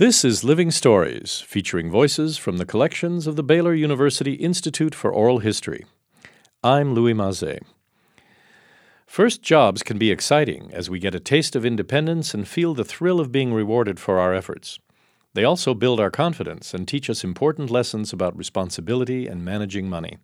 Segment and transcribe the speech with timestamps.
[0.00, 5.12] This is Living Stories, featuring voices from the collections of the Baylor University Institute for
[5.12, 5.84] Oral History.
[6.64, 7.60] I'm Louis Mazet.
[9.06, 12.82] First jobs can be exciting as we get a taste of independence and feel the
[12.82, 14.78] thrill of being rewarded for our efforts.
[15.34, 20.16] They also build our confidence and teach us important lessons about responsibility and managing money.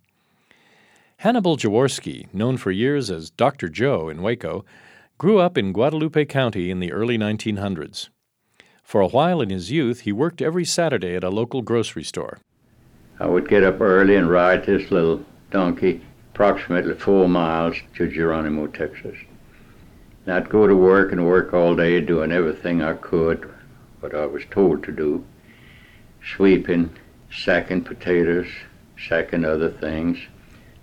[1.18, 3.68] Hannibal Jaworski, known for years as Dr.
[3.68, 4.64] Joe in Waco,
[5.18, 8.08] grew up in Guadalupe County in the early 1900s.
[8.86, 12.38] For a while in his youth, he worked every Saturday at a local grocery store.
[13.18, 16.02] I would get up early and ride this little donkey
[16.32, 19.16] approximately four miles to Geronimo, Texas.
[20.24, 23.52] And I'd go to work and work all day doing everything I could,
[23.98, 25.24] what I was told to do,
[26.36, 26.94] sweeping,
[27.28, 28.46] sacking potatoes,
[29.08, 30.16] sacking other things,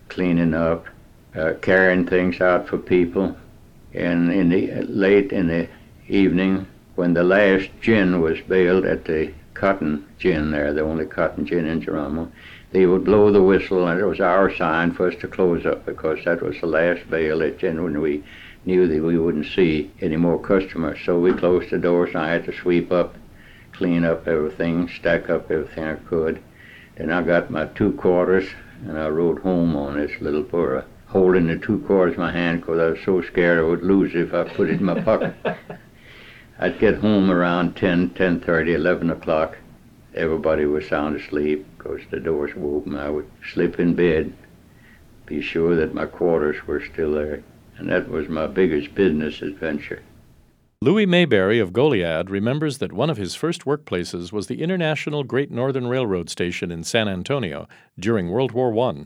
[0.10, 0.88] cleaning up,
[1.36, 3.38] uh, carrying things out for people.
[3.94, 5.70] And in the late in the
[6.10, 11.46] evening, when the last gin was baled at the cotton gin there, the only cotton
[11.46, 12.32] gin in Geronimo,
[12.72, 15.86] they would blow the whistle, and it was our sign for us to close up
[15.86, 18.24] because that was the last bale at gin when we
[18.66, 21.00] knew that we wouldn't see any more customers.
[21.06, 23.16] So we closed the doors, and I had to sweep up,
[23.72, 26.42] clean up everything, stack up everything I could.
[26.96, 28.50] Then I got my two quarters,
[28.86, 32.62] and I rode home on this little burro, holding the two quarters in my hand
[32.62, 35.02] because I was so scared I would lose it if I put it in my
[35.02, 35.34] pocket.
[36.60, 39.58] I'd get home around 10, 10.30, 11 o'clock.
[40.16, 42.96] Everybody was sound asleep because the doors were open.
[42.96, 44.34] I would slip in bed,
[45.26, 47.44] be sure that my quarters were still there.
[47.78, 50.04] And that was my biggest business adventure.
[50.84, 55.50] Louis Mayberry of Goliad remembers that one of his first workplaces was the International Great
[55.50, 57.68] Northern Railroad Station in San Antonio
[57.98, 59.06] during World War I.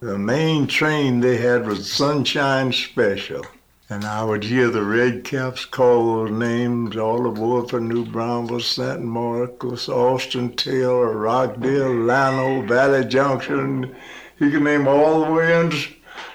[0.00, 3.42] The main train they had was Sunshine Special.
[3.90, 9.06] And I would hear the red caps call those names all over New Braunfels, San
[9.06, 13.96] Marcos, Austin, Taylor, Rockdale, Llano, Valley Junction.
[14.38, 15.88] You can name all the way into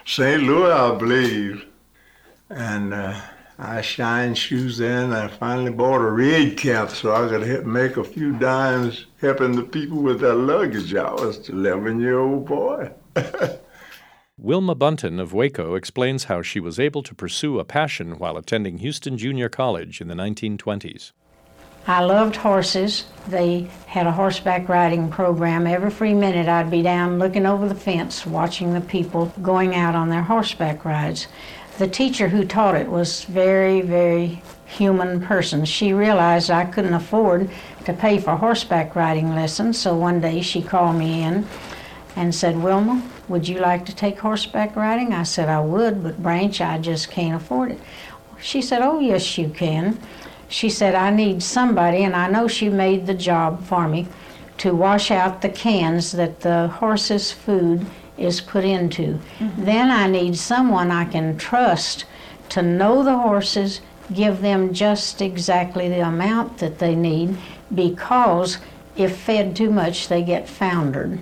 [0.03, 0.41] St.
[0.41, 1.65] Louis, I believe.
[2.49, 3.21] And uh,
[3.59, 5.13] I shined shoes then.
[5.13, 9.61] I finally bought a red cap so I could make a few dimes helping the
[9.61, 10.95] people with their luggage.
[10.95, 12.91] I was an 11 year old boy.
[14.43, 18.79] Wilma Bunton of Waco explains how she was able to pursue a passion while attending
[18.79, 21.13] Houston Junior College in the 1920s.
[21.87, 23.05] I loved horses.
[23.29, 25.65] They had a horseback riding program.
[25.65, 29.95] Every free minute I'd be down looking over the fence watching the people going out
[29.95, 31.27] on their horseback rides.
[31.77, 35.63] The teacher who taught it was very, very human person.
[35.63, 37.49] She realized I couldn't afford
[37.85, 41.47] to pay for horseback riding lessons, so one day she called me in
[42.15, 45.13] and said, Wilma, would you like to take horseback riding?
[45.13, 47.79] I said, I would, but Branch, I just can't afford it.
[48.39, 49.97] She said, Oh, yes, you can.
[50.49, 54.07] She said, I need somebody, and I know she made the job for me,
[54.59, 57.85] to wash out the cans that the horse's food
[58.17, 59.19] is put into.
[59.39, 59.65] Mm-hmm.
[59.65, 62.05] Then I need someone I can trust
[62.49, 63.81] to know the horses,
[64.13, 67.37] give them just exactly the amount that they need,
[67.73, 68.59] because
[68.95, 71.19] if fed too much, they get foundered.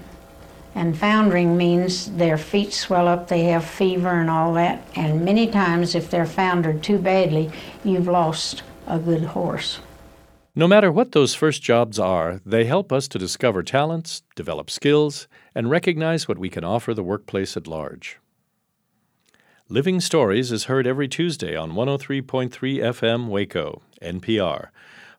[0.73, 4.81] And foundering means their feet swell up, they have fever and all that.
[4.95, 7.51] And many times, if they're foundered too badly,
[7.83, 9.79] you've lost a good horse.
[10.53, 15.27] No matter what those first jobs are, they help us to discover talents, develop skills,
[15.55, 18.19] and recognize what we can offer the workplace at large.
[19.69, 24.67] Living Stories is heard every Tuesday on 103.3 FM Waco, NPR.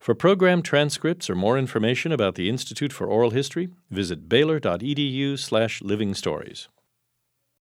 [0.02, 5.80] For program transcripts or more information about the Institute for Oral History, visit baylor.edu slash
[5.80, 6.68] living stories.